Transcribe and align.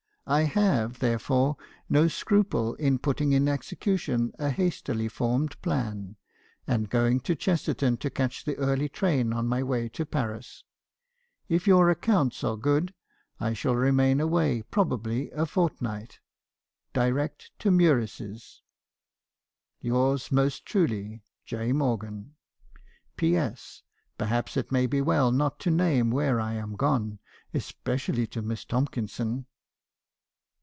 I 0.27 0.43
have, 0.43 0.99
therefore, 0.99 1.57
no 1.89 2.07
scruple 2.07 2.75
in 2.75 2.99
putting 2.99 3.33
in 3.33 3.49
execution 3.49 4.31
a 4.39 4.49
hastily 4.49 5.09
formed 5.09 5.61
plan, 5.61 6.15
and 6.65 6.89
going 6.89 7.19
to 7.21 7.35
Chesterton 7.35 7.97
to 7.97 8.09
catch 8.09 8.45
the 8.45 8.55
early 8.55 8.87
train 8.87 9.33
on 9.33 9.45
my 9.49 9.61
way 9.61 9.89
to 9.89 10.05
Paris. 10.05 10.63
If 11.49 11.67
your 11.67 11.89
accounts 11.89 12.45
are 12.45 12.55
good, 12.55 12.93
I 13.41 13.51
shall 13.51 13.75
remain 13.75 14.21
away 14.21 14.61
probably 14.61 15.29
a 15.31 15.45
fortnight. 15.45 16.19
Direct 16.93 17.51
to 17.59 17.69
Meurice's. 17.69 18.61
"'Yours, 19.81 20.31
most 20.31 20.65
truly," 20.65 21.23
'J.Morgan." 21.45 22.35
'P. 23.17 23.35
S. 23.35 23.81
Perhaps 24.17 24.55
it 24.55 24.71
may 24.71 24.87
be 24.87 24.99
as 24.99 25.03
well 25.03 25.33
not 25.33 25.59
to 25.59 25.71
name 25.71 26.09
where 26.09 26.39
I 26.39 26.53
am 26.53 26.77
gone, 26.77 27.19
especially 27.53 28.25
to 28.27 28.41
Miss 28.41 28.63
Tomkinson.' 28.63 29.47